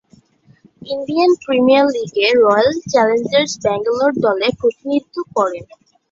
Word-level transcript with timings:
Indian 0.85 1.31
Premier 1.43 1.85
লীগে 1.95 2.27
Royal 2.35 2.69
Challengers 2.91 3.53
Bangalore 3.63 4.11
দলে 4.25 4.47
প্রতিনিধিত্ব 4.59 5.15
করেন। 5.35 5.65